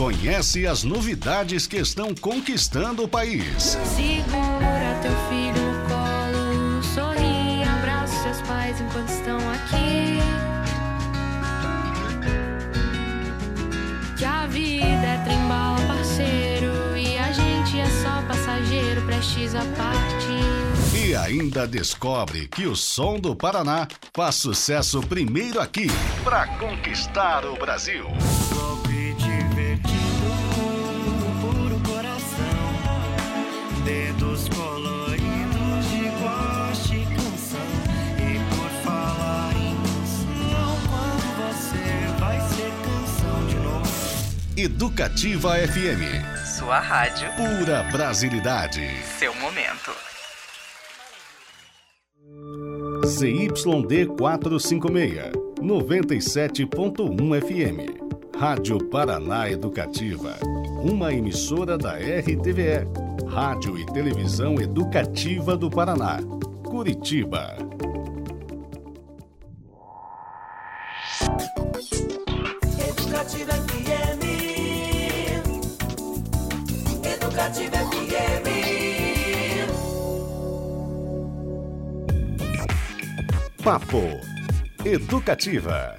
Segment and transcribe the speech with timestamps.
[0.00, 3.76] Conhece as novidades que estão conquistando o país.
[3.94, 10.18] Segura teu filho no colo, sorri, abraça seus pais enquanto estão aqui.
[14.16, 14.72] Que a vida
[15.06, 20.96] é trembala, parceiro, e a gente é só passageiro, prestes a partir.
[20.98, 25.88] E ainda descobre que o som do Paraná faz sucesso primeiro aqui,
[26.24, 28.06] para conquistar o Brasil.
[44.62, 46.02] Educativa FM,
[46.44, 48.86] Sua rádio, pura brasilidade.
[49.18, 49.90] seu momento.
[53.06, 58.38] ZYD 456, 97.1 FM.
[58.38, 60.36] Rádio Paraná Educativa.
[60.82, 62.86] Uma emissora da RTVE.
[63.30, 66.18] Rádio e Televisão Educativa do Paraná.
[66.66, 67.56] Curitiba.
[85.10, 85.96] Educativa.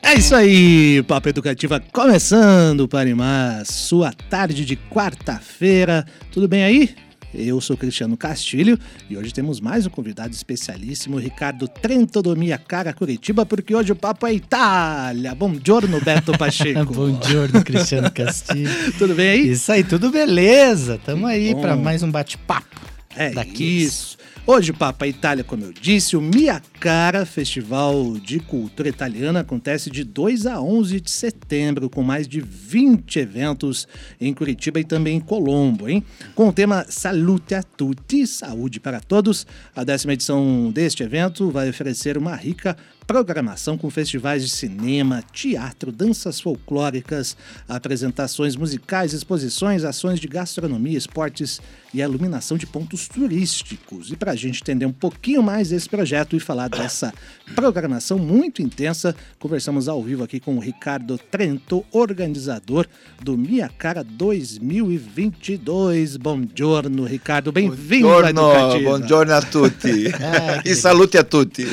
[0.00, 6.06] É isso aí, Papo Educativa começando para animar sua tarde de quarta-feira.
[6.30, 6.94] Tudo bem aí?
[7.34, 8.78] Eu sou Cristiano Castilho
[9.08, 13.90] e hoje temos mais um convidado especialíssimo, Ricardo Trento do Minha Cara Curitiba, porque hoje
[13.90, 15.34] o papo é Itália.
[15.34, 16.86] Bom giorno, Beto Pacheco.
[16.94, 18.70] Bom giorno, Cristiano Castilho.
[18.96, 19.50] Tudo bem aí?
[19.50, 21.00] Isso aí, tudo beleza.
[21.04, 22.68] Tamo aí para mais um bate-papo.
[23.16, 23.92] É daqueles.
[23.92, 24.19] isso.
[24.52, 24.72] Hoje
[25.06, 30.46] é Itália, como eu disse, o Mia Cara Festival de Cultura Italiana acontece de 2
[30.46, 33.86] a 11 de setembro, com mais de 20 eventos
[34.18, 36.02] em Curitiba e também em Colombo, hein?
[36.34, 39.46] Com o tema Salute a Tutti, Saúde para Todos,
[39.76, 42.74] a décima edição deste evento vai oferecer uma rica
[43.10, 47.36] programação com festivais de cinema, teatro, danças folclóricas,
[47.68, 51.60] apresentações musicais, exposições, ações de gastronomia, esportes
[51.92, 54.12] e iluminação de pontos turísticos.
[54.12, 57.12] E para a gente entender um pouquinho mais desse projeto e falar dessa
[57.54, 62.86] programação muito intensa, conversamos ao vivo aqui com o Ricardo Trento, organizador
[63.20, 66.16] do Minha Cara 2022.
[66.16, 67.50] Bom giorno, Ricardo.
[67.50, 68.90] Bem-vindo à Educativa.
[68.90, 70.06] buongiorno a tutti.
[70.14, 71.66] Ah, que e salute a tutti.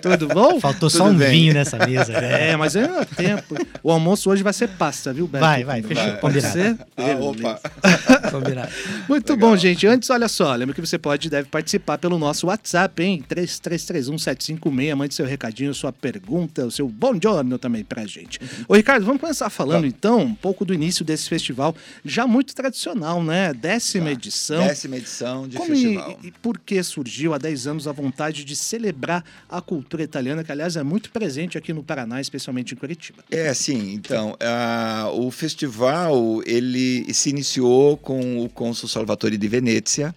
[0.00, 0.60] Tudo bom?
[0.60, 1.30] Faltou só Tudo um bem.
[1.30, 2.12] vinho nessa mesa.
[2.12, 2.50] né?
[2.50, 3.56] É, mas dá tempo.
[3.82, 5.44] O almoço hoje vai ser pasta, viu, Beto?
[5.44, 6.04] Vai, vai, fechou.
[6.04, 6.20] Vai.
[6.20, 6.76] Pode ser?
[6.96, 7.60] Ah, opa.
[8.30, 8.70] Combinado.
[9.08, 9.86] Muito bom, gente.
[9.86, 13.24] Antes, olha só, lembra que você pode e deve participar pelo nosso WhatsApp, hein?
[13.28, 14.94] 3331-756.
[14.94, 18.40] Mande seu recadinho, sua pergunta, o seu bom giorno também pra gente.
[18.68, 21.74] Ô, Ricardo, vamos começar falando então um pouco do início desse festival,
[22.04, 23.52] já muito tradicional, né?
[23.52, 24.66] Décima edição.
[24.66, 26.18] Décima edição de Como e, festival.
[26.22, 30.52] e por que surgiu há 10 anos a vontade de celebrar a cultura italiana, que
[30.52, 33.24] aliás é muito presente aqui no Paraná, especialmente em Curitiba?
[33.30, 33.92] É, sim.
[33.94, 38.13] Então, ah, o festival ele se iniciou com
[38.44, 40.14] o cônsul Salvatore di Venezia,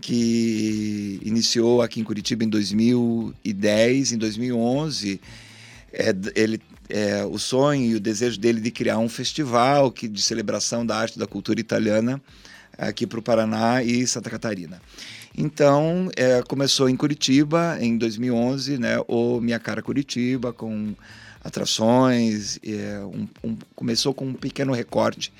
[0.00, 5.20] que iniciou aqui em Curitiba em 2010, em 2011.
[5.92, 10.20] É, ele, é, o sonho e o desejo dele de criar um festival que, de
[10.22, 12.20] celebração da arte e da cultura italiana
[12.76, 14.80] aqui para o Paraná e Santa Catarina.
[15.36, 20.94] Então, é, começou em Curitiba, em 2011, né, o Minha Cara Curitiba, com
[21.42, 25.32] atrações, é, um- um- começou com um pequeno recorte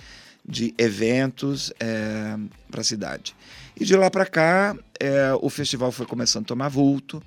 [0.49, 1.73] de eventos
[2.71, 3.37] para a cidade.
[3.79, 7.23] E de lá para cá, é, o festival foi começando a tomar vulto.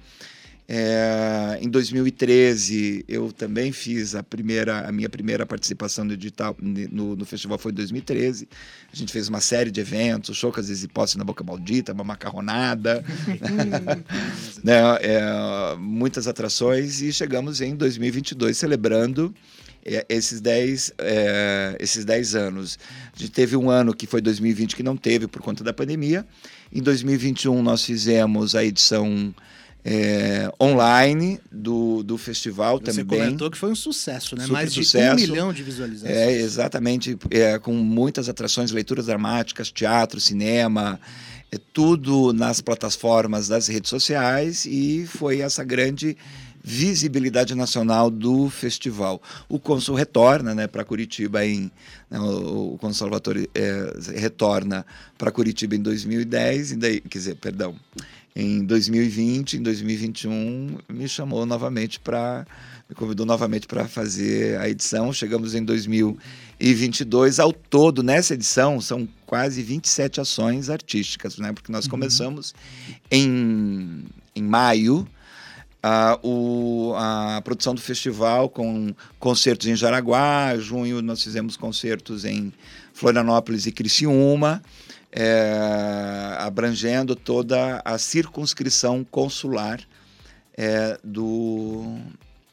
[0.67, 7.15] É, em 2013, eu também fiz a primeira, a minha primeira participação no digital no,
[7.15, 8.47] no festival foi em 2013.
[8.91, 13.03] A gente fez uma série de eventos, chocas e hipóteses na boca maldita, uma macarronada,
[14.63, 19.70] né, é, muitas atrações e chegamos em 2022 celebrando é,
[20.07, 22.79] esses 10 é, esses 10 anos.
[23.15, 26.25] A gente teve um ano que foi 2020 que não teve por conta da pandemia.
[26.71, 29.33] Em 2021 nós fizemos a edição
[29.83, 33.05] é, online do, do festival Você também.
[33.05, 34.43] comentou que foi um sucesso, né?
[34.43, 35.15] Super Mais de sucesso.
[35.15, 36.15] um milhão de visualizações.
[36.15, 40.99] É, exatamente, é, com muitas atrações, leituras dramáticas, teatro, cinema,
[41.51, 46.15] é, tudo nas plataformas das redes sociais e foi essa grande
[46.63, 49.21] visibilidade nacional do festival.
[49.49, 51.71] O Consul retorna né, para Curitiba em.
[52.09, 54.85] Né, o, o Consul Salvatore é, retorna
[55.17, 57.75] para Curitiba em 2010, e daí, quer dizer, perdão.
[58.35, 62.45] em 2020, em 2021 me chamou novamente para
[62.87, 65.13] me convidou novamente para fazer a edição.
[65.13, 71.53] Chegamos em 2022 ao todo nessa edição são quase 27 ações artísticas, né?
[71.53, 72.53] Porque nós começamos
[73.09, 74.03] em,
[74.35, 75.07] em maio
[75.83, 82.53] a, o, a produção do festival com concertos em Jaraguá, junho nós fizemos concertos em
[82.93, 84.61] Florianópolis e Criciúma,
[85.11, 89.81] é, abrangendo toda a circunscrição consular
[90.55, 91.97] é, do,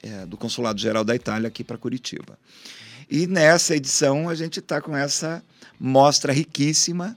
[0.03, 2.39] é, do Consulado Geral da Itália aqui para Curitiba.
[3.11, 5.43] E nessa edição a gente está com essa
[5.79, 7.17] mostra riquíssima.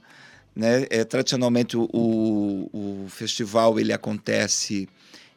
[0.54, 0.86] Né?
[0.90, 4.88] É, tradicionalmente o, o, o festival ele acontece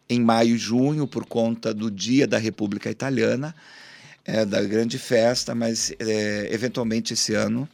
[0.09, 3.55] em maio e junho por conta do Dia da República Italiana,
[4.25, 7.69] é, da grande festa, mas é, eventualmente esse ano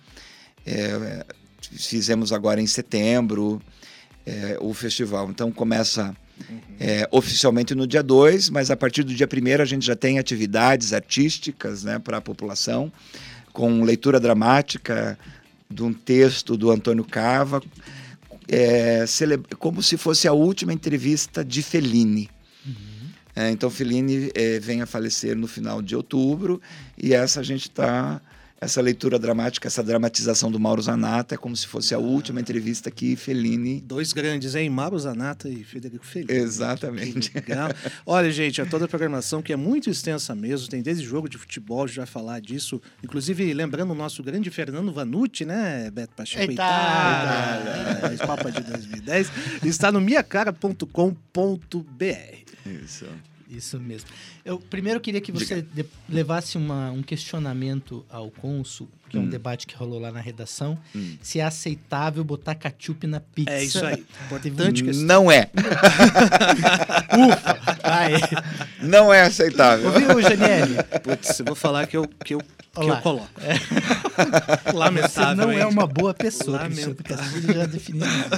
[0.66, 1.24] é,
[1.60, 3.60] fizemos agora em setembro
[4.26, 5.30] é, o festival.
[5.30, 6.14] Então começa
[6.78, 10.18] é, oficialmente no dia 2, mas a partir do dia 1 a gente já tem
[10.18, 12.92] atividades artísticas né, para a população,
[13.52, 15.18] com leitura dramática
[15.68, 17.62] de um texto do Antônio Cava,
[18.48, 19.04] é,
[19.58, 22.28] como se fosse a última entrevista de Fellini.
[23.34, 26.60] É, então, Fellini é, vem a falecer no final de outubro
[26.98, 28.20] e essa a gente está
[28.60, 32.90] essa leitura dramática, essa dramatização do Mauro Zanata é como se fosse a última entrevista
[32.90, 33.80] que Fellini.
[33.80, 34.68] Dois grandes, hein?
[34.68, 36.34] Mauro Zanata e Federico Felipe.
[36.34, 37.32] Exatamente.
[37.34, 37.70] Legal.
[38.04, 40.68] Olha, gente, é toda a programação que é muito extensa mesmo.
[40.68, 42.82] Tem desde jogo de futebol, a gente vai falar disso.
[43.02, 46.52] Inclusive, lembrando o nosso grande Fernando Vanucci, né, Beto Pacheco?
[46.52, 49.32] Itália, Papa de 2010.
[49.64, 50.84] Está no miacara.com.br.
[52.84, 53.06] Isso.
[53.50, 54.08] Isso mesmo.
[54.44, 59.28] Eu primeiro queria que você de- levasse uma- um questionamento ao cônsul, que é um
[59.28, 60.78] debate que rolou lá na redação,
[61.20, 63.50] se é aceitável botar ketchup na pizza.
[63.50, 64.04] É isso aí.
[64.46, 65.04] Importante questão.
[65.04, 65.50] Não é.
[67.82, 68.18] Ah, é.
[68.82, 69.86] Não é aceitável.
[69.88, 70.76] Ouviu, Janiele?
[71.02, 72.42] Putz, eu vou falar que eu, que eu,
[72.80, 72.96] que Olá.
[72.96, 73.28] eu coloco.
[74.70, 75.36] Você Lamentável.
[75.46, 77.54] não é uma boa pessoa, Cristiano Lamentável.
[77.54, 78.30] Já definiu isso.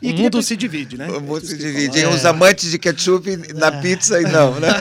[0.02, 1.08] O mundo se divide, né?
[1.10, 2.02] O mundo se divide.
[2.02, 2.14] fala.
[2.14, 4.68] Os amantes de ketchup na pizza e não, né?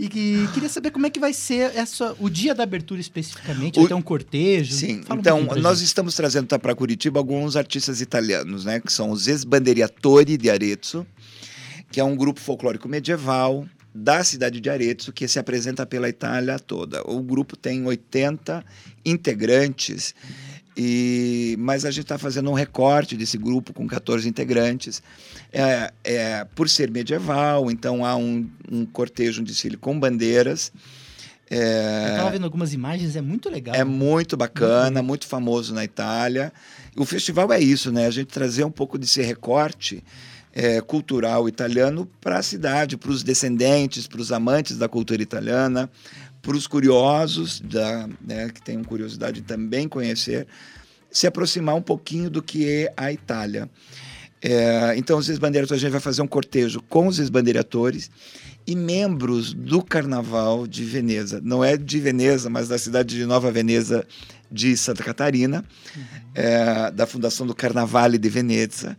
[0.00, 3.80] E que- queria saber como é que vai ser essa, o dia da abertura especificamente,
[3.80, 4.72] O- ter um cortejo?
[4.72, 5.88] Sim, Fala um então pra nós gente.
[5.88, 8.78] estamos trazendo para Curitiba alguns artistas italianos, né?
[8.78, 11.04] Que são os Esbanderiatori di Arezzo,
[11.90, 13.66] que é um grupo folclórico medieval
[13.98, 17.02] da cidade de Arezzo que se apresenta pela Itália toda.
[17.10, 18.64] O grupo tem 80
[19.04, 20.14] integrantes,
[20.76, 25.02] e, mas a gente está fazendo um recorte desse grupo com 14 integrantes.
[25.52, 30.70] É, é, por ser medieval, então há um, um cortejo, um desfile com bandeiras.
[31.50, 33.74] É, Eu tava vendo algumas imagens, é muito legal.
[33.74, 36.52] é muito bacana, muito famoso na Itália.
[36.96, 38.06] O festival é isso, né?
[38.06, 40.04] A gente trazer um pouco desse recorte
[40.58, 45.88] é, cultural italiano para a cidade, para os descendentes, para os amantes da cultura italiana,
[46.42, 50.48] para os curiosos, da, né, que tenham curiosidade de também conhecer,
[51.12, 53.70] se aproximar um pouquinho do que é a Itália.
[54.42, 58.10] É, então, os esbandeiros, a gente vai fazer um cortejo com os esbandeiratores
[58.66, 61.40] e membros do Carnaval de Veneza.
[61.40, 64.04] Não é de Veneza, mas da cidade de Nova Veneza
[64.50, 65.64] de Santa Catarina,
[66.34, 68.96] é, da Fundação do Carnavale de Veneza,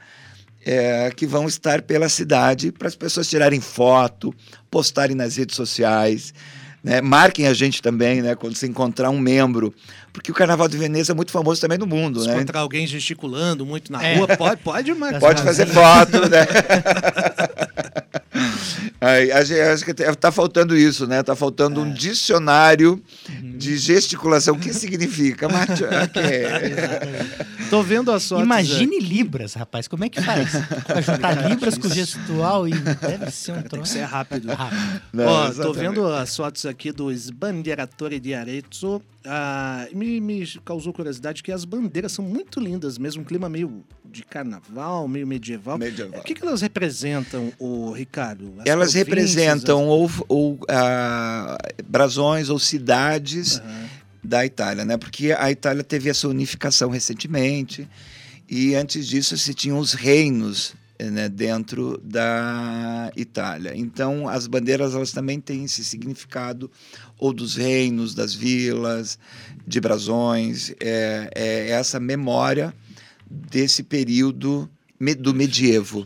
[0.65, 4.33] é, que vão estar pela cidade para as pessoas tirarem foto,
[4.69, 6.33] postarem nas redes sociais.
[6.83, 7.01] Né?
[7.01, 8.35] Marquem a gente também, né?
[8.35, 9.73] Quando você encontrar um membro.
[10.13, 12.35] Porque o Carnaval de Veneza é muito famoso também no mundo, Se né?
[12.35, 14.15] encontrar alguém gesticulando muito na É.
[14.15, 16.45] rua, pode, pode, mas Pode fazer foto, né?
[19.01, 21.23] Aí, a gente, acho que tá faltando isso, né?
[21.23, 23.01] Tá faltando um dicionário
[23.57, 24.55] de gesticulação.
[24.55, 25.47] O que significa?
[25.47, 27.69] Mate- ok.
[27.69, 28.43] tô vendo as fotos.
[28.43, 29.87] Imagine Libras, rapaz.
[29.87, 30.51] Como é que faz?
[30.85, 33.93] Pra juntar Libras com gestual e deve ser um troço.
[33.93, 34.49] ser rápido.
[34.51, 35.01] rápido.
[35.13, 35.77] Não, Ó, tô exatamente.
[35.79, 39.01] vendo as fotos aqui do Sbandieratore di Arezzo.
[39.25, 43.83] Ah, me, me causou curiosidade que as bandeiras são muito lindas mesmo, um clima meio
[44.05, 45.77] de carnaval, meio medieval.
[45.77, 46.21] Medieval.
[46.21, 48.53] O que, que elas representam, o Ricardo?
[48.59, 53.89] As Elas províncias, representam ou, ou ah, brasões ou cidades Aham.
[54.23, 54.97] da Itália, né?
[54.97, 57.87] Porque a Itália teve essa unificação recentemente
[58.49, 63.73] e antes disso se tinham os reinos né, dentro da Itália.
[63.75, 66.69] Então as bandeiras elas também têm esse significado
[67.17, 69.17] ou dos reinos, das vilas,
[69.65, 72.73] de brasões, é, é essa memória
[73.29, 74.69] desse período
[75.19, 76.05] do medievo.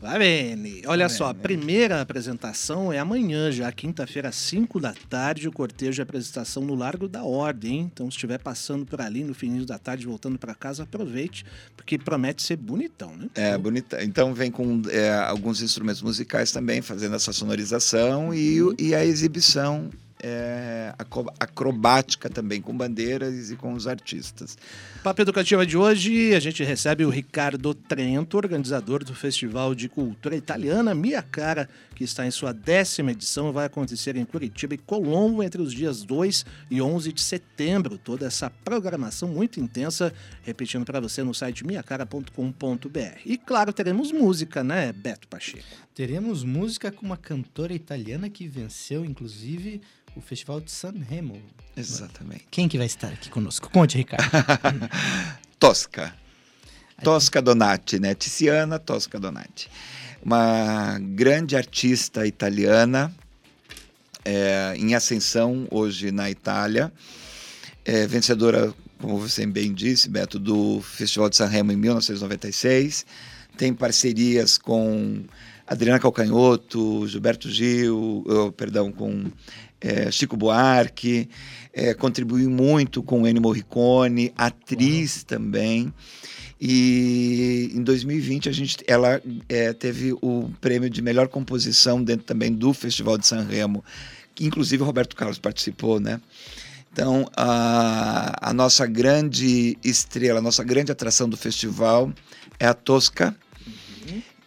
[0.00, 0.82] Vai bem.
[0.86, 5.92] Olha só, a primeira apresentação é amanhã, já quinta-feira, às 5 da tarde, o cortejo
[5.92, 7.72] de apresentação no Largo da Ordem.
[7.80, 7.90] hein?
[7.92, 11.44] Então, se estiver passando por ali no fininho da tarde, voltando para casa, aproveite,
[11.76, 13.28] porque promete ser bonitão, né?
[13.34, 14.02] É, bonita.
[14.04, 19.04] Então vem com é, alguns instrumentos musicais também, fazendo essa sonorização e, o- e a
[19.04, 19.90] exibição
[20.24, 20.94] é,
[21.40, 24.56] acrobática também, com bandeiras e com os artistas.
[25.02, 30.36] Papo Educativa de hoje, a gente recebe o Ricardo Trento, organizador do Festival de Cultura
[30.36, 34.78] Italiana Mia Cara, que está em sua décima edição e vai acontecer em Curitiba e
[34.78, 37.98] Colombo entre os dias 2 e 11 de setembro.
[37.98, 43.18] Toda essa programação muito intensa, repetindo para você no site miacara.com.br.
[43.26, 45.64] E claro, teremos música, né, Beto Pacheco?
[45.96, 49.82] Teremos música com uma cantora italiana que venceu, inclusive,
[50.14, 51.42] o Festival de Sanremo.
[51.76, 52.46] Exatamente.
[52.50, 53.70] Quem que vai estar aqui conosco?
[53.70, 54.24] Conte, Ricardo.
[55.58, 56.14] Tosca.
[57.02, 58.14] Tosca Donati, né?
[58.14, 59.68] Tiziana Tosca Donati.
[60.24, 63.12] Uma grande artista italiana
[64.24, 66.92] é, em ascensão hoje na Itália.
[67.84, 73.04] É, vencedora, como você bem disse, Beto, do Festival de Sanremo em 1996.
[73.56, 75.24] Tem parcerias com
[75.66, 79.30] Adriana Calcanhoto, Gilberto Gil, oh, perdão, com
[79.82, 81.28] é, Chico Buarque,
[81.72, 85.92] é, contribuiu muito com Ennio Morricone, atriz também.
[86.60, 92.52] E em 2020 a gente, ela é, teve o prêmio de melhor composição dentro também
[92.52, 93.84] do Festival de Sanremo,
[94.34, 96.20] que inclusive o Roberto Carlos participou, né?
[96.92, 102.12] Então, a, a nossa grande estrela, a nossa grande atração do festival
[102.60, 103.34] é a Tosca,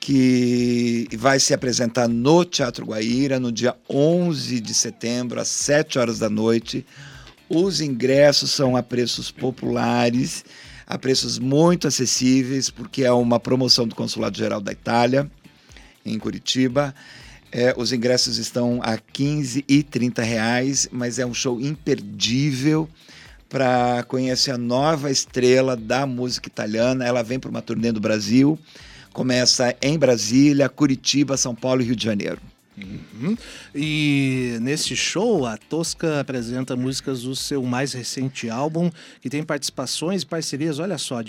[0.05, 6.19] que vai se apresentar no Teatro Guaíra no dia 11 de setembro, às 7 horas
[6.19, 6.85] da noite.
[7.49, 10.45] Os ingressos são a preços populares,
[10.85, 15.27] a preços muito acessíveis, porque é uma promoção do Consulado Geral da Itália,
[16.05, 16.93] em Curitiba.
[17.51, 22.87] É, os ingressos estão a 15 e 30 reais, mas é um show imperdível
[23.49, 27.03] para conhecer a nova estrela da música italiana.
[27.03, 28.59] Ela vem para uma turnê do Brasil,
[29.15, 32.37] começa em Brasília, Curitiba, São Paulo e Rio de Janeiro.
[32.77, 33.37] Uhum.
[33.73, 38.91] E nesse show, a Tosca apresenta músicas do seu mais recente álbum,
[39.21, 41.21] que tem participações e parcerias, olha só,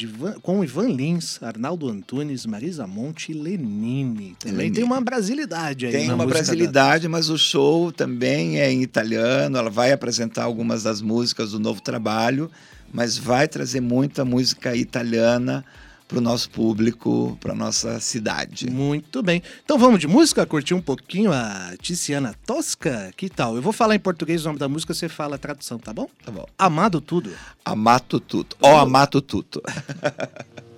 [0.42, 4.34] com Ivan Lins, Arnaldo Antunes, Marisa Monte e Lenine.
[4.40, 4.74] Também Lenine.
[4.74, 9.56] tem uma brasilidade aí Tem uma brasilidade, mas o show também é em italiano.
[9.56, 12.50] Ela vai apresentar algumas das músicas do novo trabalho,
[12.92, 15.64] mas vai trazer muita música italiana
[16.08, 18.66] para o nosso público, para nossa cidade.
[18.66, 19.42] da- Muito bem.
[19.64, 23.12] Então vamos de música, curtir um pouquinho a Tiziana Tosca?
[23.16, 23.56] Que tal?
[23.56, 26.08] Eu vou falar em português o nome da música, você fala a tradução, tá bom?
[26.24, 26.46] Tá bom.
[26.58, 27.30] Amado Tudo.
[27.64, 28.56] Amato tudo.
[28.62, 29.60] Ó, amato tudo.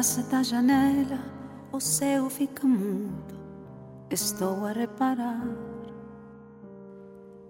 [0.00, 1.18] detrás da janela,
[1.70, 3.38] o céu fica mudo.
[4.10, 5.46] Estou a reparar.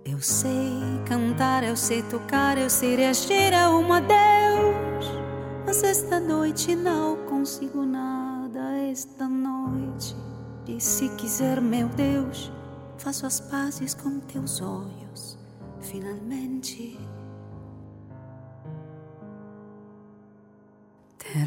[0.05, 5.07] Eu sei cantar, eu sei tocar, eu sei reagir a um adeus.
[5.65, 8.79] Mas esta noite não consigo nada.
[8.91, 10.17] Esta noite,
[10.67, 12.51] e se quiser, meu Deus,
[12.99, 15.39] faço as pazes com teus olhos.
[15.81, 16.99] Finalmente.
[21.17, 21.45] Te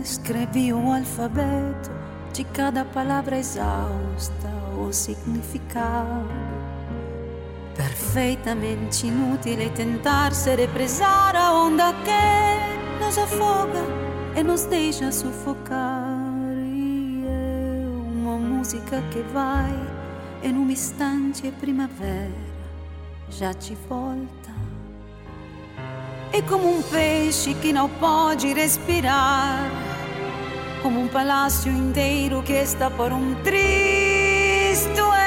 [0.00, 1.90] reescrevi o alfabeto
[2.32, 6.28] de cada palavra exausta, o significado.
[7.76, 13.84] Perfeitamente inútil tentar se represar a onda que nos afoga
[14.36, 16.16] e nos deixa sufocar.
[16.64, 19.70] E é uma música que vai
[20.42, 22.30] em um instante primavera,
[23.28, 24.50] já te volta.
[26.32, 29.89] É como um peixe que não pode respirar,
[30.82, 33.60] como um palácio inteiro que está por um tristo.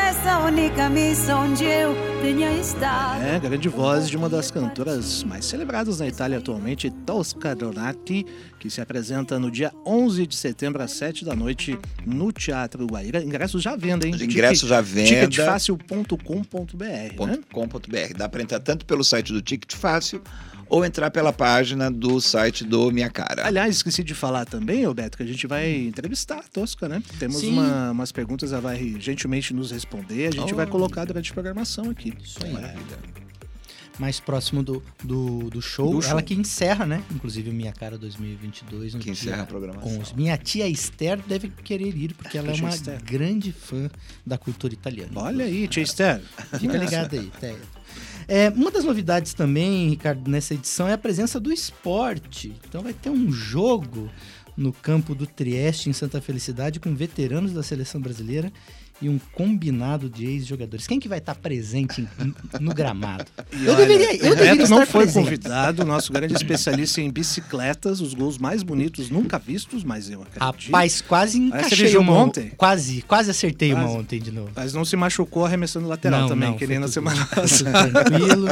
[0.10, 3.22] Essa única missão onde eu tenha estado.
[3.22, 8.26] É, grande voz de uma das cantoras mais celebradas na Itália atualmente, Tosca Donati,
[8.58, 13.22] que se apresenta no dia 11 de setembro às 7 da noite no Teatro Guaíra.
[13.22, 14.16] Ingressos já à venda, hein?
[14.16, 15.10] Os ingressos já à venda.
[15.10, 17.40] Ticketfácil.com.br, né?
[17.52, 18.18] .com.br.
[18.18, 20.22] Dá para entrar tanto pelo site do Ticket Fácil
[20.74, 23.46] ou entrar pela página do site do Minha Cara.
[23.46, 27.01] Aliás, esqueci de falar também, Beto, que a gente vai entrevistar a Tosca, né?
[27.20, 30.56] Temos uma- umas perguntas, ela vai gentilmente nos responder, a gente Oh.
[30.56, 32.12] vai colocar durante a programação aqui.
[32.24, 32.53] Isso aí.
[34.00, 35.92] mais próximo do, do, do show.
[35.92, 36.24] Do Ela show.
[36.24, 37.03] que encerra, né?
[37.13, 38.96] Inclusive Minha Cara 2022.
[38.96, 40.00] no Que dia encerra a programação.
[40.00, 40.15] 11.
[40.15, 43.00] Minha tia Esther deve querer ir, porque ela é uma Esther.
[43.03, 43.88] grande fã
[44.25, 45.12] da cultura italiana.
[45.13, 46.20] Olha aí, Tia Esther.
[46.60, 47.56] Fica ligado aí, Teia.
[48.27, 52.53] É, uma das novidades também, Ricardo, nessa edição é a presença do esporte.
[52.68, 54.10] Então vai ter um jogo
[54.56, 58.51] no campo do Trieste, em Santa Felicidade, com veteranos da seleção brasileira
[59.04, 60.88] e um combinado de ex-jogadores.
[60.88, 62.08] Quem que vai estar presente
[62.60, 63.26] no gramado?
[63.52, 65.24] E eu olha, deveria, eu o deveria não foi presente.
[65.26, 70.40] convidado, nosso grande especialista em bicicletas, os gols mais bonitos nunca vistos, mas eu acredito.
[70.72, 72.52] Rapaz, quase encaixei uma ontem.
[72.56, 73.98] Quase, quase acertei uma Quase.
[73.98, 74.52] ontem de novo.
[74.56, 78.04] Mas não se machucou arremessando lateral Não, também, não, que nem na semana passada.
[78.04, 78.48] tranquilo.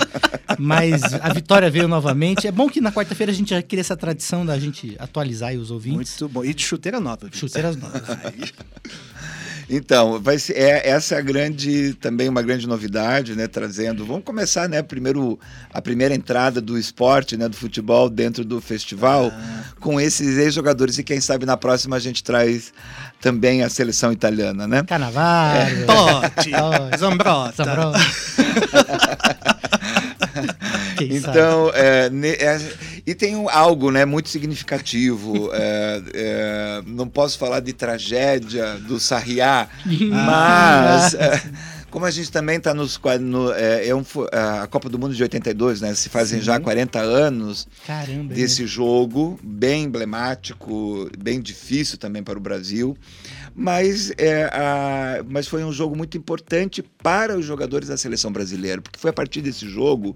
[0.59, 2.45] Mas a vitória veio novamente.
[2.45, 5.71] É bom que na quarta-feira a gente já cria essa tradição da gente atualizar os
[5.71, 6.19] ouvintes.
[6.19, 6.43] Muito bom.
[6.43, 7.27] E de chuteira nova.
[7.27, 7.39] viu?
[7.39, 8.01] Chuteiras novas.
[9.69, 13.47] Então, vai ser, é, essa é a grande, também uma grande novidade, né?
[13.47, 14.05] Trazendo.
[14.05, 14.81] Vamos começar, né?
[14.81, 15.39] Primeiro,
[15.73, 17.47] a primeira entrada do esporte, né?
[17.47, 19.31] Do futebol dentro do festival,
[19.79, 20.97] com esses ex-jogadores.
[20.97, 22.73] E quem sabe na próxima a gente traz
[23.21, 24.83] também a seleção italiana, né?
[24.83, 25.53] Carnaval.
[25.85, 26.97] Totti, Totti.
[26.99, 27.63] Zambrota.
[27.63, 27.99] Zambrota.
[30.97, 31.37] Quem sabe?
[31.37, 32.59] Então, é, ne- é,
[33.05, 35.49] e tem um- algo né, muito significativo.
[35.53, 39.67] é, é, não posso falar de tragédia do Sarriá,
[40.09, 41.41] mas é,
[41.89, 42.99] como a gente também está nos.
[43.19, 44.03] No, é, é um
[44.61, 45.93] a Copa do Mundo de 82, né?
[45.93, 48.33] Se fazem já 40 anos Caramba.
[48.33, 52.95] desse jogo, bem emblemático, bem difícil também para o Brasil.
[53.53, 58.81] Mas, é, a- mas foi um jogo muito importante para os jogadores da seleção brasileira,
[58.81, 60.15] porque foi a partir desse jogo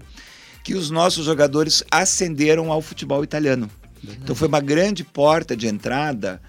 [0.66, 3.70] que os nossos jogadores ascenderam ao futebol italiano.
[4.02, 6.42] Então foi uma grande porta de entrada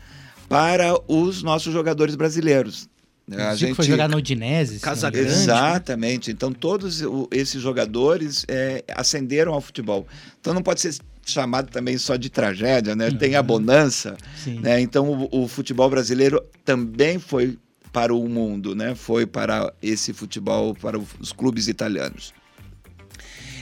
[0.50, 2.90] para os nossos jogadores brasileiros.
[3.32, 4.80] A Zico foi jogar na Udinese.
[4.80, 5.24] se não me Casa engano.
[5.24, 5.44] Grande.
[5.44, 6.32] Exatamente.
[6.32, 10.08] Então, todos esses jogadores é, ascenderam ao futebol.
[10.42, 13.12] Então, não pode ser chamado também só de tragédia, né?
[13.12, 14.18] Tem a bonança.
[14.48, 14.82] Né?
[14.82, 17.60] Então, o, o futebol brasileiro também foi
[17.94, 18.96] para o mundo, né?
[18.96, 22.34] Foi para esse futebol, para os clubes italianos.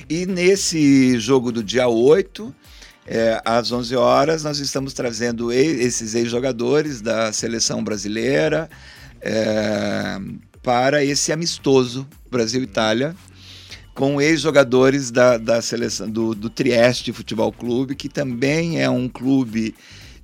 [0.09, 2.53] E nesse jogo do dia 8,
[3.07, 8.69] é, às 11 horas, nós estamos trazendo esses ex-jogadores da seleção brasileira
[9.21, 10.19] é,
[10.61, 13.15] para esse amistoso Brasil-Itália,
[13.95, 19.73] com ex-jogadores da, da seleção do, do Trieste Futebol Clube, que também é um clube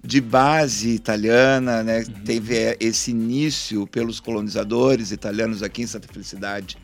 [0.03, 2.03] de base italiana, né?
[2.25, 6.77] Teve é, esse início pelos colonizadores italianos aqui em Santa Felicidade.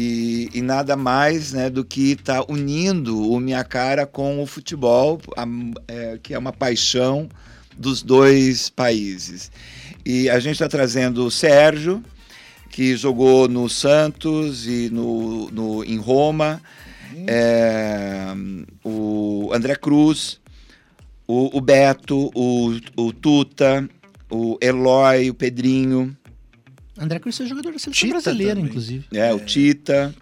[0.00, 5.20] E, e nada mais né, do que estar unindo o Minha Cara com o futebol,
[5.36, 5.44] a-
[5.88, 7.28] é, que é uma paixão
[7.76, 9.50] dos dois países.
[10.06, 12.00] E a gente está trazendo o Sérgio,
[12.70, 16.62] que jogou no Santos e no, no, em Roma,
[17.26, 18.26] é,
[18.84, 20.38] o André Cruz,
[21.26, 23.88] o, o Beto, o, o Tuta,
[24.30, 26.16] o Eloy, o Pedrinho,
[26.98, 28.68] André Cruz é jogador da seleção Tita brasileira, também.
[28.68, 29.04] inclusive.
[29.12, 30.14] é, o Tita,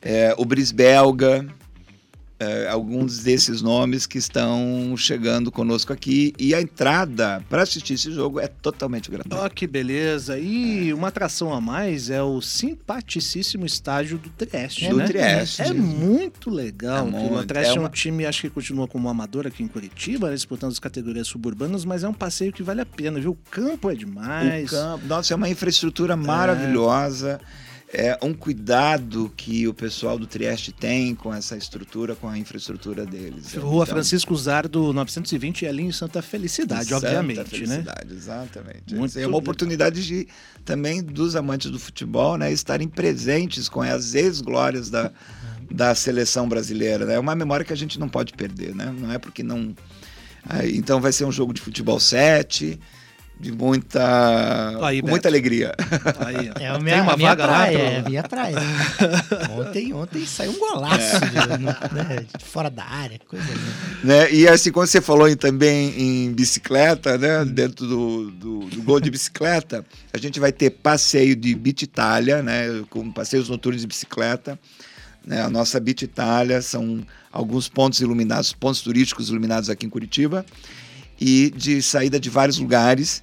[0.00, 1.46] é, o Bris Belga,
[2.42, 6.32] é, alguns desses nomes que estão chegando conosco aqui.
[6.38, 9.36] E a entrada para assistir esse jogo é totalmente gratuita.
[9.44, 10.38] Ó, que beleza.
[10.38, 15.06] E uma atração a mais é o simpaticíssimo estádio do Trieste, Do né?
[15.06, 15.62] Trieste.
[15.62, 17.06] É muito legal.
[17.06, 17.34] É muito.
[17.34, 20.28] o Trieste é, É um uma- time, acho que continua como amador aqui em Curitiba,
[20.28, 23.32] né, disputando as categorias suburbanas, mas é um passeio que vale a pena, viu?
[23.32, 24.70] O campo é demais.
[24.70, 27.40] O campo, nossa, é uma infraestrutura maravilhosa.
[27.40, 27.71] É
[28.22, 33.54] um cuidado que o pessoal do Trieste tem com essa estrutura, com a infraestrutura deles.
[33.54, 37.44] Rua Então, Francisco Zardo 920 ali em Santa Felicidade, Santa obviamente, né?
[37.44, 38.94] Felicidade, Exatamente.
[38.94, 40.26] Muito é uma oportunidade de
[40.64, 45.10] também dos amantes do futebol, né, estarem presentes com as ex-glórias da,
[45.70, 47.04] da seleção brasileira.
[47.04, 47.14] né?
[47.14, 48.94] É uma memória que a gente não pode perder, né?
[48.96, 49.74] Não é porque não.
[50.44, 52.80] Aí, então vai ser um jogo de futebol 7,
[53.42, 55.10] de muita, Aí, com Beto.
[55.10, 55.74] muita alegria.
[56.24, 56.60] Aí, ó.
[56.60, 58.56] É a Tem minha, uma a minha vaga lá praia, pro- é a minha praia.
[59.50, 61.66] ontem, ontem saiu um golaço de, no-
[62.04, 63.98] né, de fora da área, coisa linda.
[64.04, 64.32] né?
[64.32, 67.44] E assim, quando você falou em- também em bicicleta, né?
[67.44, 72.42] Dentro do, do, do gol de bicicleta, a gente vai ter passeio de Beach Itália,
[72.42, 72.84] né?
[72.90, 74.56] Com passeios noturnos de bicicleta.
[75.26, 75.40] Né?
[75.42, 80.46] A nossa Beach Itália são alguns pontos iluminados, pontos turísticos iluminados aqui em Curitiba.
[81.20, 83.22] E de saída de vários lugares.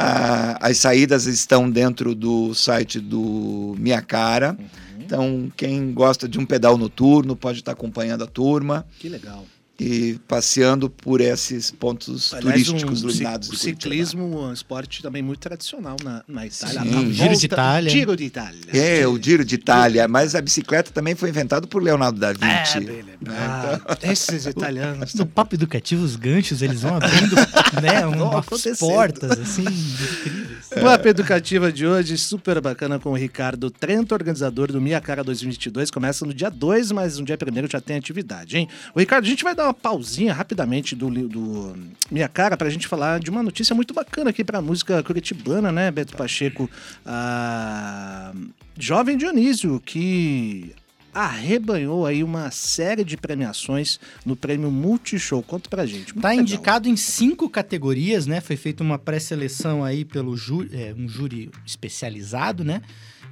[0.00, 4.56] Ah, as saídas estão dentro do site do Minha Cara.
[4.96, 8.86] Então, quem gosta de um pedal noturno pode estar acompanhando a turma.
[9.00, 9.44] Que legal.
[9.80, 13.48] E passeando por esses pontos Aliás, turísticos um, iluminados.
[13.48, 16.80] o ciclismo é um esporte também muito tradicional na, na Itália.
[16.82, 16.90] Sim.
[16.90, 17.90] Na Giro de Itália.
[17.90, 18.60] Giro de Itália.
[18.72, 22.34] É, o Giro de Itália, mas a bicicleta também foi inventada por Leonardo da É,
[22.64, 22.80] Vinci.
[22.80, 23.98] bem lembrado.
[24.02, 25.14] Esses italianos.
[25.14, 27.36] No papo educativo, os ganchos, eles vão abrindo
[27.80, 30.47] né, Vão umas portas, assim, incríveis.
[30.70, 35.24] O Papo Educativa de hoje, super bacana com o Ricardo Trento, organizador do Minha Cara
[35.24, 35.90] 2022.
[35.90, 38.68] Começa no dia 2, mas no dia 1 já tem atividade, hein?
[38.94, 41.74] O Ricardo, a gente vai dar uma pausinha rapidamente do, do
[42.10, 45.90] Minha Cara pra gente falar de uma notícia muito bacana aqui pra música curitibana, né,
[45.90, 46.70] Beto Pacheco?
[47.04, 48.32] A
[48.78, 50.74] Jovem Dionísio, que
[51.12, 55.42] arrebanhou aí uma série de premiações no prêmio Multishow.
[55.42, 56.12] Conta pra gente.
[56.14, 56.42] Muito Tá legal.
[56.42, 58.40] indicado em cinco categorias, né?
[58.40, 62.82] Foi feita uma pré-seleção aí pelo júri, é, um júri especializado, né?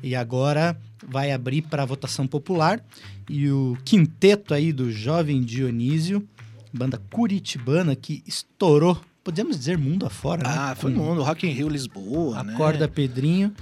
[0.03, 2.83] E agora vai abrir para votação popular.
[3.29, 6.27] E o quinteto aí do Jovem Dionísio,
[6.73, 10.55] banda curitibana que estourou, podemos dizer, mundo afora, né?
[10.57, 11.23] Ah, foi no mundo.
[11.23, 12.53] Rock in Rio Lisboa, né?
[12.55, 13.53] Acorda Pedrinho.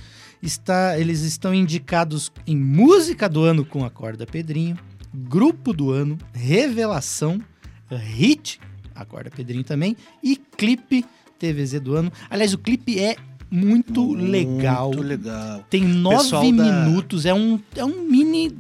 [0.45, 4.77] Está, eles estão indicados em música do ano com Acorda Pedrinho,
[5.13, 7.41] grupo do ano, revelação,
[7.91, 8.61] hit,
[8.95, 11.05] Acorda Pedrinho também, e clipe
[11.39, 12.13] TVZ do ano.
[12.29, 13.17] Aliás, o clipe é
[13.51, 14.89] muito, legal.
[14.89, 15.65] Muito legal.
[15.71, 18.55] Tem nove Pessoal da- minutos, é um, é um mini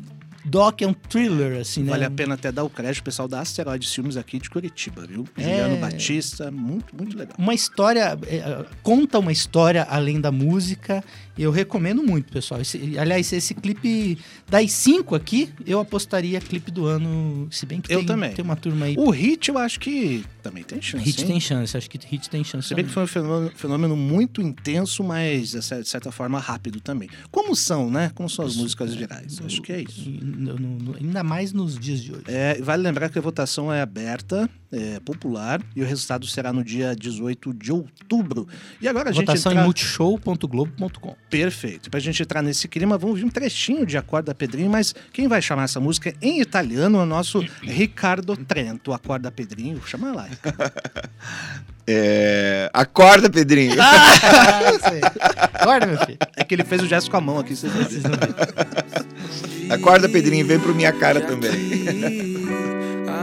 [0.44, 1.90] doc, é um thriller, assim, né?
[1.90, 5.06] Vale a pena até dar o crédito ao pessoal da Asteroides Filmes aqui de Curitiba,
[5.06, 5.26] viu?
[5.36, 5.42] É.
[5.42, 7.34] Juliano Batista, muito, muito legal.
[7.38, 11.02] uma história, é, conta uma história além da música.
[11.36, 12.60] Eu recomendo muito, pessoal.
[12.60, 14.16] Esse- aliás, esse clipe
[14.48, 18.32] das cinco aqui, eu apostaria clipe do ano, se bem que Eu tem, também.
[18.32, 18.94] tem uma turma aí.
[18.96, 21.04] O Hit eu acho que também tem chance.
[21.04, 21.26] Hit hein?
[21.28, 22.68] tem chance, acho que Hit tem chance.
[22.68, 26.38] Se bem que foi um fenômeno, fenômeno muito intenso, mas de cer- de certa forma
[26.38, 27.08] rápido também.
[27.30, 28.10] Como são, né?
[28.14, 29.40] Como são as músicas virais?
[29.44, 30.08] Acho que é isso.
[30.08, 32.24] No- no- ainda mais nos dias de hoje.
[32.28, 36.62] É, vale lembrar que a votação é aberta, é popular, e o resultado será no
[36.64, 38.46] dia 18 de outubro.
[38.80, 39.62] E agora a gente Votação entra...
[39.62, 41.16] em multishow.globo.com.
[41.30, 41.90] Perfeito.
[41.90, 45.42] Pra gente entrar nesse clima, vamos ouvir um trechinho de Acorda Pedrinho, mas quem vai
[45.42, 48.92] chamar essa música em italiano é o nosso Ricardo Trento.
[48.92, 50.26] Acorda Pedrinho, chama lá.
[50.26, 50.72] Ricardo.
[51.87, 53.76] É, Acorda, Pedrinho!
[55.52, 56.18] Acorda, meu filho.
[56.34, 57.70] É que ele fez o gesto com a mão aqui, vocês
[58.04, 59.74] não.
[59.74, 61.52] Acorda, Pedrinho, vem pro minha cara também.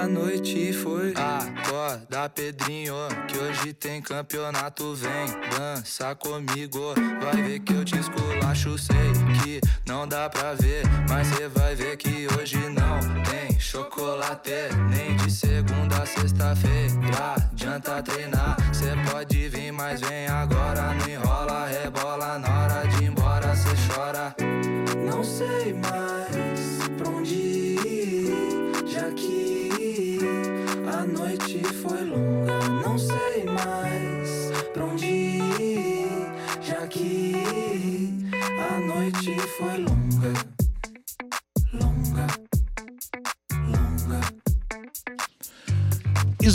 [0.01, 2.95] A noite foi Acorda, Pedrinho,
[3.27, 4.95] que hoje tem campeonato.
[4.95, 8.79] Vem dança comigo, vai ver que eu te esculacho.
[8.79, 8.95] Sei
[9.43, 14.73] que não dá pra ver, mas cê vai ver que hoje não tem chocolate.
[14.89, 18.57] Nem de segunda a sexta-feira, adianta treinar.
[18.73, 20.50] Cê pode vir, mas vem agora.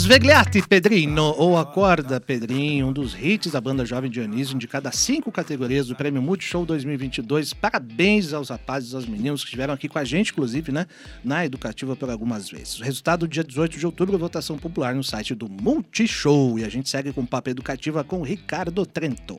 [0.07, 5.29] Svegliati Pedrinho, ou Acorda Pedrinho, um dos hits da banda Jovem Dionísio, indicada a cinco
[5.33, 7.53] categorias do Prêmio Multishow 2022.
[7.53, 10.87] Parabéns aos rapazes e aos meninos que estiveram aqui com a gente, inclusive, né,
[11.25, 12.79] na Educativa por algumas vezes.
[12.79, 16.57] O resultado, dia 18 de outubro, votação popular no site do Multishow.
[16.57, 19.37] E a gente segue com o Papo Educativa com o Ricardo Trento.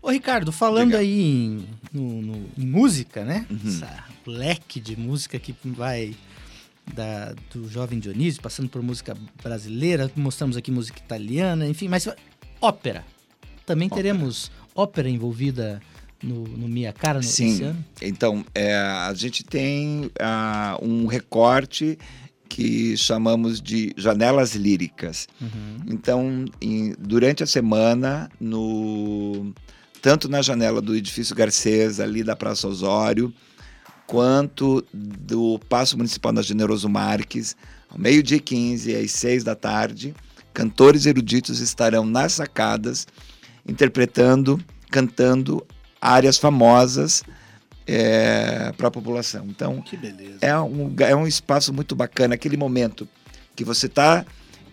[0.00, 1.00] Ô, Ricardo, falando Legal.
[1.02, 3.44] aí em, no- no- em música, né?
[3.50, 3.58] Uhum.
[3.68, 6.14] Essa leque de música que vai
[6.94, 12.08] da, do Jovem Dionísio, passando por música brasileira, mostramos aqui música italiana, enfim, mas
[12.60, 13.04] ópera.
[13.64, 15.80] Também teremos ópera envolvida
[16.22, 17.64] no, no Mia Cara no, esse Sim.
[17.64, 17.84] ano?
[18.00, 21.98] Então, é, a gente tem ah, um recorte
[22.48, 25.26] que chamamos de janelas líricas.
[25.40, 25.76] Uhum.
[25.88, 29.52] Então, em- durante a semana, no,
[30.00, 33.34] tanto na janela do Edifício Garcês, ali da Praça Osório,
[34.06, 37.56] quanto do Paço Municipal da Generoso Marques,
[37.90, 40.14] ao meio-dia e 15 às 6 da tarde,
[40.54, 43.06] cantores eruditos estarão nas sacadas
[43.68, 45.66] interpretando, cantando
[46.00, 47.22] áreas famosas
[48.76, 49.46] para a população.
[49.48, 50.38] Então, Que beleza.
[50.40, 53.08] é um, é um espaço muito bacana, aquele momento
[53.54, 54.24] que você está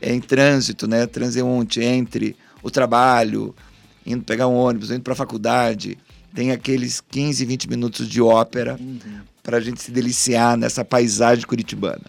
[0.01, 3.55] em trânsito, né, transeunte entre o trabalho,
[4.05, 5.97] indo pegar um ônibus, indo para a faculdade,
[6.33, 8.99] tem aqueles 15, 20 minutos de ópera Uhum.
[9.41, 12.01] para a gente se deliciar nessa paisagem curitibana.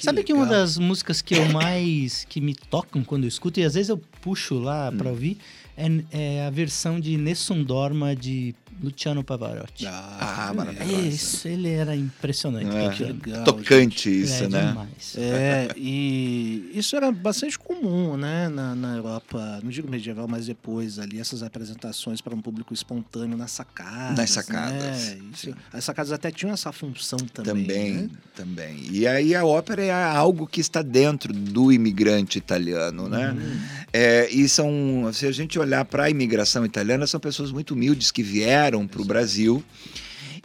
[0.00, 0.60] Sabe que uma legal.
[0.60, 3.98] das músicas que eu mais que me tocam quando eu escuto, e às vezes eu
[4.20, 5.38] puxo lá pra ouvir
[5.78, 9.86] é, é a versão de Nessun Dorma de Luciano Pavarotti.
[9.88, 11.08] Ah, É maravilhoso.
[11.08, 13.02] isso, ele era impressionante.
[13.02, 13.06] É.
[13.06, 14.66] legal, Tocante Ele isso, é né?
[14.68, 15.16] demais.
[15.16, 20.98] É, e isso era bastante comum, né, na, na Europa, não digo medieval, mas depois
[21.00, 24.16] ali, essas apresentações para um público espontâneo nas sacadas.
[24.16, 25.18] Nas sacadas, Né?
[25.34, 25.54] Isso.
[25.72, 27.64] As sacadas até tinham essa função também.
[27.64, 28.10] Também, né?
[28.34, 28.76] também.
[28.92, 33.32] E aí a ópera é algo que está dentro do imigrante italiano, né?
[33.32, 33.60] Uhum.
[33.92, 38.10] É, e são, se a gente olhar para a imigração italiana, são pessoas muito humildes
[38.10, 39.62] que vieram para o Brasil,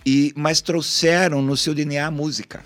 [0.05, 2.63] e mas trouxeram no seu DNA a música.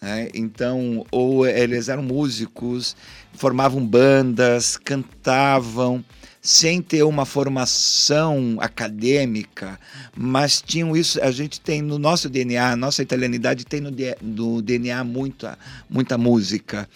[0.00, 0.28] né?
[0.34, 2.96] Então, ou eles eram músicos,
[3.34, 6.04] formavam bandas, cantavam,
[6.46, 9.80] sem ter uma formação acadêmica,
[10.16, 11.20] mas tinham isso.
[11.20, 13.90] A gente tem no nosso DNA, a nossa italianidade tem no,
[14.22, 15.58] no DNA muita,
[15.90, 16.88] muita música.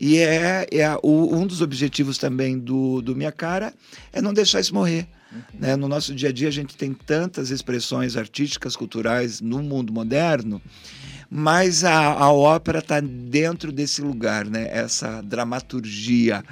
[0.00, 3.72] E é, é o- um dos objetivos também do, do Minha Cara
[4.12, 5.06] é não deixar isso morrer.
[5.58, 5.74] né?
[5.76, 10.60] No nosso dia a dia, a gente tem tantas expressões artísticas, culturais no mundo moderno,
[11.30, 14.68] mas a, a ópera está dentro desse lugar, né?
[14.70, 16.44] essa dramaturgia,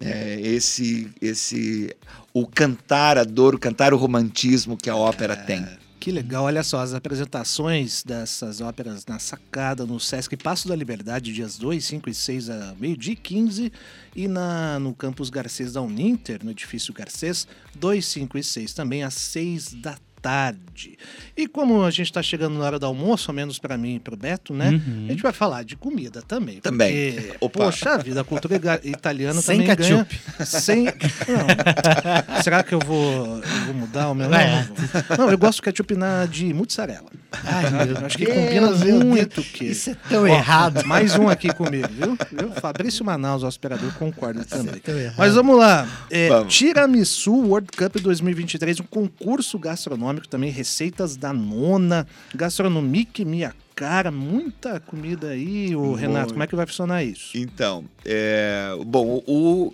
[0.00, 1.94] é, esse, esse,
[2.34, 5.64] o cantar a dor, o cantar o romantismo que a ópera tem.
[6.08, 11.34] Que legal, olha só, as apresentações dessas óperas na sacada, no Sesc Passo da Liberdade,
[11.34, 13.70] dias 2, 5 e 6 a meio-dia e 15,
[14.16, 19.02] e na, no campus Garcês da Uninter, no edifício Garcês, 2, 5 e 6, também
[19.02, 20.98] às 6 da tarde.
[21.36, 24.00] E como a gente está chegando na hora do almoço, ao menos para mim e
[24.00, 24.70] para o Beto, né?
[24.70, 25.06] Uhum.
[25.08, 26.60] A gente vai falar de comida também.
[26.60, 27.12] Também.
[27.12, 27.64] Porque, Opa.
[27.64, 30.04] poxa vida, a cultura italiana Sem também ganha...
[30.04, 30.46] ketchup.
[30.46, 30.84] Sem
[31.28, 32.42] Não.
[32.42, 34.28] Será que eu vou, eu vou mudar o meu?
[34.28, 34.68] Não, Vai.
[35.16, 37.10] não, eu gosto de ketchup na, de mozzarella.
[37.44, 39.72] Ai, meu acho que combina meu muito queijo.
[39.72, 40.84] Isso é tão Ó, errado.
[40.86, 42.16] Mais um aqui comigo, viu?
[42.30, 42.52] viu?
[42.52, 44.80] Fabrício Manaus, o aspirador, concorda também.
[44.80, 45.16] tão errado.
[45.18, 45.86] Mas vamos lá.
[46.10, 46.54] É, Vamos.
[46.54, 54.80] Tiramisu World Cup 2023, um concurso gastronômico também, receitas da nona, gastronomique minha cara, muita
[54.80, 55.74] comida aí.
[55.76, 57.36] O Renato, como é que vai funcionar isso?
[57.36, 59.72] Então, é, bom, o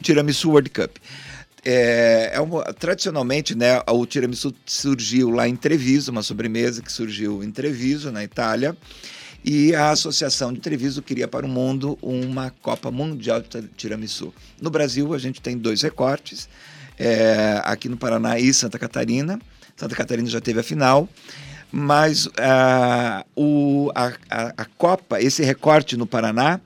[0.00, 0.96] Tiramisu World Cup.
[1.64, 7.44] É, é uma- tradicionalmente, né, o tiramisu surgiu lá em Treviso, uma sobremesa que surgiu
[7.44, 8.76] em Treviso, na Itália,
[9.44, 14.32] e a Associação de Treviso queria para o mundo uma Copa Mundial de Tiramisu.
[14.60, 16.48] No Brasil, a gente tem dois recortes,
[16.98, 19.38] é, aqui no Paraná e Santa Catarina.
[19.76, 21.08] Santa Catarina já teve a final,
[21.70, 26.60] mas ah, o, a, a, a Copa, esse recorte no Paraná,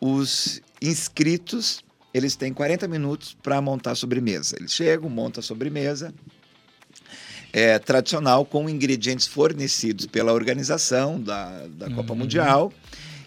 [0.00, 4.56] os inscritos eles têm 40 minutos para montar a sobremesa.
[4.58, 6.12] Eles chegam, montam a sobremesa
[7.52, 12.72] é, tradicional com ingredientes fornecidos pela organização da, da Copa Mundial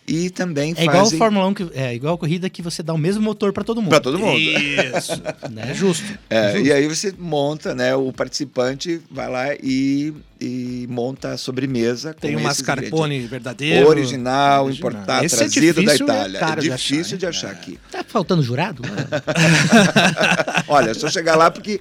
[0.07, 0.73] e também.
[0.77, 2.97] É igual a fazem Fórmula 1, que, é igual a corrida que você dá o
[2.97, 3.91] mesmo motor pra todo mundo.
[3.91, 4.37] para todo mundo.
[4.37, 5.21] Isso.
[5.51, 5.71] né?
[5.71, 6.05] É justo.
[6.29, 7.95] É, e aí você monta, né?
[7.95, 12.13] O participante vai lá e, e monta a sobremesa.
[12.13, 13.87] Tem com o mascarpone verdadeiro.
[13.87, 14.91] original, Original.
[14.95, 16.39] importado, Esse é trazido da difícil, é Itália.
[16.39, 17.51] caro é de achar, difícil de achar É.
[17.51, 17.79] aqui.
[17.91, 18.81] Tá faltando jurado?
[20.67, 21.79] Olha, é só chegar lá porque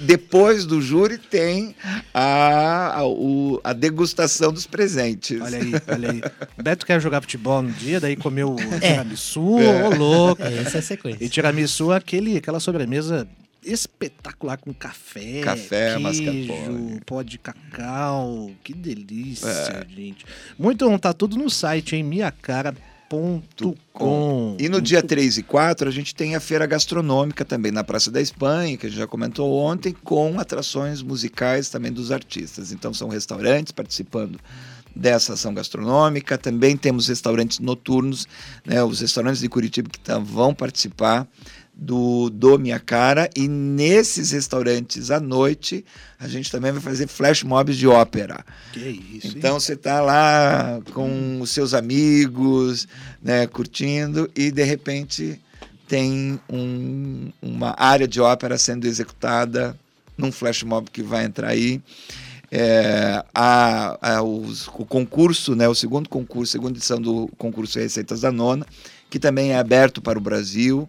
[0.00, 1.74] depois do júri tem
[2.14, 5.40] a, a, o- a degustação dos presentes.
[5.40, 6.20] Olha aí, olha aí.
[6.58, 8.90] O Beto quer jogar futebol no dia, daí comeu o É.
[8.92, 10.42] tiramisu, ô louco.
[10.42, 11.24] É, essa é a sequência.
[11.24, 13.26] E tiramisu é aquele, aquela sobremesa
[13.64, 17.00] espetacular com café, Café, queijo, mascarpone.
[17.04, 18.50] pó de cacau.
[18.64, 19.86] Que delícia, É.
[19.88, 20.24] gente.
[20.58, 22.02] Muito bom, tá tudo no site, hein?
[22.04, 24.56] miacara.com.
[24.58, 28.10] E no dia 3 e 4 a gente tem a feira gastronômica também na Praça
[28.10, 32.72] da Espanha, que a gente já comentou ontem, com atrações musicais também dos artistas.
[32.72, 34.38] Então são restaurantes participando
[34.94, 36.36] dessa ação gastronômica.
[36.38, 38.26] Também temos restaurantes noturnos,
[38.64, 41.26] né, os restaurantes de Curitiba que tam- vão participar
[41.80, 43.30] do Do Minha Cara.
[43.36, 45.84] E nesses restaurantes à noite
[46.18, 48.44] a gente também vai fazer flash mobs de ópera.
[48.72, 49.34] Que isso, hein?
[49.36, 52.88] Então você tá lá com os seus amigos,
[53.22, 55.40] né, curtindo e de repente
[55.86, 59.78] tem um- uma área de ópera sendo executada
[60.16, 61.80] num flash mob que vai entrar aí.
[62.50, 68.22] É, a- a- os- o concurso, né, o segundo concurso, segunda edição do concurso Receitas
[68.22, 68.66] da Nona,
[69.10, 70.88] que também é aberto para o Brasil,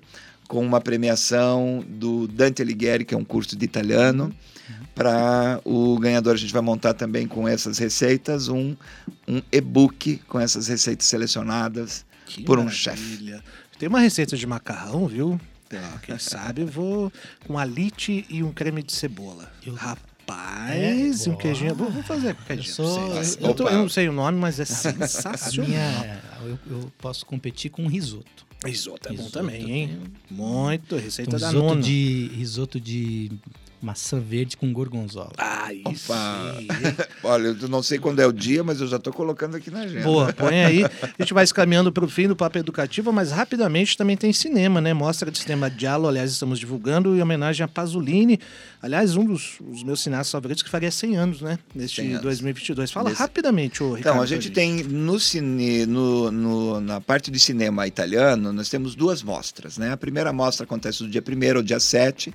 [0.49, 4.33] com uma premiação do Dante Alighieri, que é um curso de italiano.
[4.95, 8.75] Para o ganhador, a gente vai montar também com essas receitas um,
[9.27, 13.37] um e-book com essas receitas selecionadas Que por um maravilha.
[13.37, 13.43] chefe.
[13.77, 15.39] Tem uma receita de macarrão, viu?
[16.03, 17.13] Quem sabe eu vou
[17.47, 19.49] com alite e um creme de cebola.
[19.75, 21.75] Rapaz, É, um queijinho.
[21.75, 22.73] Vou, vou fazer qualquer Eu dia.
[22.73, 25.69] sou- eu- eu, tô- eu não sei o nome, mas é A sensacional.
[25.69, 28.48] minha, eu, eu posso competir com risoto.
[28.65, 30.01] Risoto é bom Risoto também, hein?
[30.29, 30.97] Muito.
[30.97, 31.81] Receita da risoto nona.
[31.81, 33.31] de risoto de
[33.81, 35.31] maçã verde com gorgonzola.
[35.37, 36.11] Ah, isso.
[37.23, 39.81] Olha, eu não sei quando é o dia, mas eu já estou colocando aqui na
[39.81, 40.03] agenda.
[40.03, 40.83] Boa, põe aí.
[40.83, 44.33] A gente vai se caminhando para o fim do Papo Educativo, mas rapidamente também tem
[44.33, 44.93] cinema, né?
[44.93, 48.39] Mostra de cinema Diallo, aliás, estamos divulgando, em homenagem a Pasolini.
[48.81, 51.57] Aliás, um dos, meus cineastas favoritos que faria 100 anos, né?
[51.73, 52.21] Neste 100 anos.
[52.23, 52.91] 2022.
[52.91, 53.99] Fala Nesse- rapidamente, ô Ricardo.
[54.15, 58.95] Então, a gente tem no cine, no, no- na parte de cinema italiano, nós temos
[58.95, 59.91] duas mostras, né?
[59.91, 62.33] A primeira mostra acontece do dia 1 ao dia 7,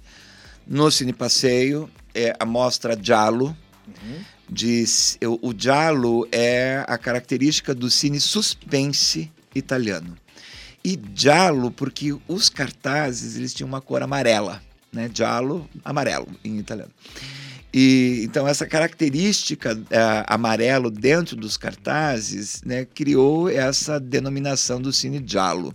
[0.67, 3.57] no Cine Passeio, é a mostra Giallo.
[4.49, 10.17] De, s- o, o Giallo é a característica do cine suspense italiano.
[10.85, 15.11] E Giallo, porque os cartazes eles tinham uma cor amarela, né?
[15.13, 16.91] Giallo, amarelo em italiano.
[17.73, 25.23] E então essa característica eh, amarelo dentro dos cartazes, né, criou essa denominação do cine
[25.27, 25.75] giallo.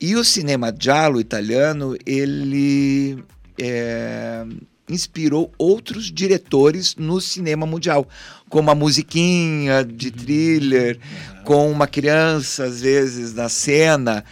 [0.00, 3.22] E o cinema giallo italiano, ele
[3.58, 4.44] eh,
[4.88, 8.06] inspirou outros diretores no cinema mundial,
[8.48, 10.98] como a musiquinha de thriller,
[11.44, 14.24] com uma criança às vezes na cena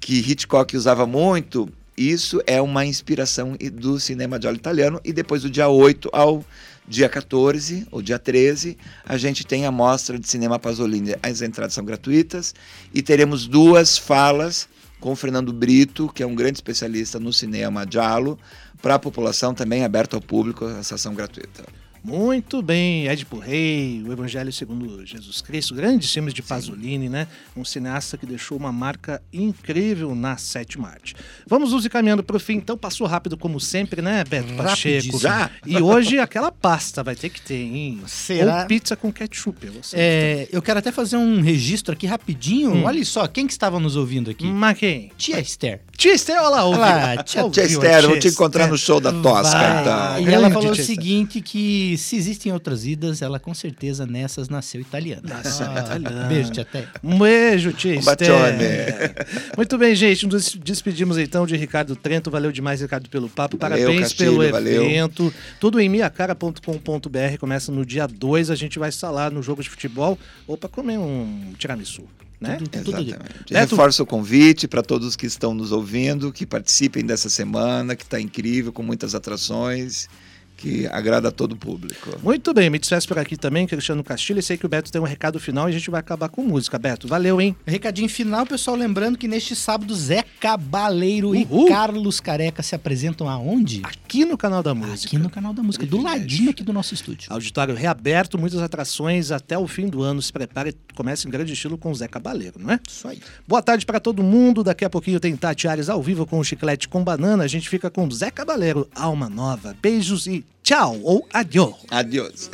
[0.00, 5.00] que Hitchcock usava muito, isso é uma inspiração do cinema giallo italiano.
[5.04, 6.44] E depois do dia 8 ao
[6.86, 11.14] dia 14, ou dia 13, a gente tem a mostra de cinema Pasolini.
[11.22, 12.54] As entradas são gratuitas
[12.92, 14.68] e teremos duas falas
[15.00, 18.38] com o Fernando Brito, que é um grande especialista no cinema giallo,
[18.80, 21.64] para a população também aberto ao público, a sessão gratuita.
[22.04, 27.26] Muito bem, Édipo Rei, o Evangelho segundo Jesus Cristo, grandes filmes de Pasolini, né?
[27.56, 31.14] Um cineasta que deixou uma marca incrível na sétima arte.
[31.46, 34.66] Vamos nos encaminhando para o fim, então passou rápido como sempre, né, Beto Pacheco?
[34.96, 35.18] Rapidíssimo.
[35.18, 35.50] Já?
[35.64, 37.98] E hoje aquela pasta vai ter que ter, hein?
[38.06, 38.60] Será?
[38.60, 39.66] Ou pizza com ketchup.
[39.68, 42.70] Você É, eu quero até fazer um registro aqui rapidinho.
[42.74, 42.84] Hum.
[42.84, 44.44] Olha só, quem que estava nos ouvindo aqui?
[44.44, 45.10] Mas quem?
[45.16, 45.80] Tia Esther.
[45.96, 46.82] Tia Esther, olha lá, ouviu.
[46.82, 49.80] Olha lá, tia- Tia Esther, eu vou te encontrar no show da Tosca, Vai.
[49.80, 50.30] então.
[50.30, 54.80] E ela falou o seguinte, que se existem outras idas, ela com certeza nessas nasceu
[54.80, 55.22] italiana.
[55.24, 56.26] Nasceu Ah, italiana.
[56.26, 56.86] Beijo, tia Té.
[57.02, 59.56] Um beijo, tia Um.
[59.56, 60.26] Muito bem, gente.
[60.26, 62.30] Nos despedimos então de Ricardo Trento.
[62.30, 63.56] Valeu demais, Ricardo, pelo papo.
[63.58, 64.84] Valeu, Parabéns Castilho, pelo valeu.
[64.84, 65.32] evento.
[65.60, 67.38] Tudo em miacara.com.br.
[67.38, 68.50] Começa no dia 2.
[68.50, 72.02] A gente vai estar lá no jogo de futebol ou para comer um tiramisu.
[72.40, 72.58] Né?
[72.60, 73.12] Exatamente.
[73.12, 78.02] Beto- Reforço o convite para todos que estão nos ouvindo, que participem dessa semana, que
[78.02, 80.08] está incrível, com muitas atrações,
[80.56, 82.18] que agrada a todo o público.
[82.22, 84.38] Muito bem, me despeço por aqui também, Cristiano Castilho.
[84.38, 86.42] E sei que o Beto tem um recado final e a gente vai acabar com
[86.42, 86.78] música.
[86.78, 87.56] Beto, valeu, hein?
[87.66, 91.66] Recadinho final, pessoal, lembrando que neste sábado Zé Cabaleiro Uhul.
[91.66, 93.82] e Carlos Careca se apresentam aonde?
[93.84, 95.08] Aqui no canal da música.
[95.08, 97.32] Aqui no canal da música, do ladinho aqui do nosso estúdio.
[97.32, 100.22] Auditório reaberto, muitas atrações até o fim do ano.
[100.22, 102.80] Se prepare, comece em grande estilo com o Zé Cabaleiro, não é?
[102.88, 103.20] Isso aí.
[103.46, 104.62] Boa tarde para todo mundo.
[104.62, 107.44] Daqui a pouquinho tem Tati Ares ao vivo com o Chiclete com Banana.
[107.44, 109.76] A gente fica com Zé Cabaleiro, Alma Nova.
[109.82, 111.74] Beijos e tchau ou adiós.
[111.90, 112.50] Adeus.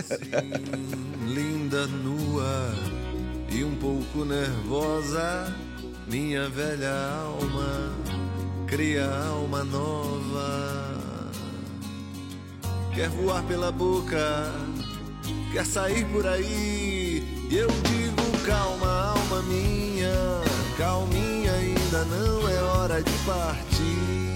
[1.27, 2.75] linda nua
[3.51, 5.57] e um pouco nervosa,
[6.09, 6.93] minha velha
[7.25, 7.93] alma
[8.67, 11.01] cria alma nova.
[12.95, 14.53] Quer voar pela boca,
[15.53, 17.23] quer sair por aí.
[17.49, 20.13] E eu digo calma, alma minha,
[20.77, 24.30] calminha, ainda não é hora de partir.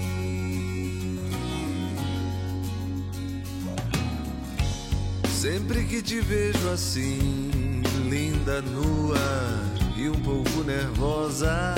[5.35, 9.17] Sempre que te vejo assim, linda, nua
[9.97, 11.75] e um pouco nervosa,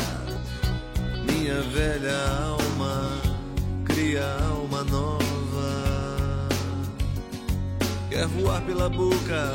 [1.26, 3.10] minha velha alma
[3.84, 6.48] cria alma nova.
[8.12, 9.54] Quer voar pela boca,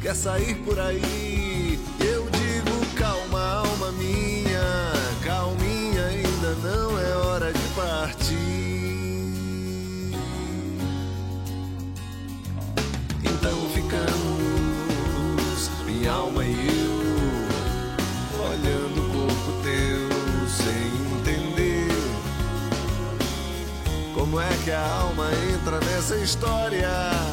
[0.00, 1.27] quer sair por aí.
[24.68, 27.27] que a alma entra nessa história.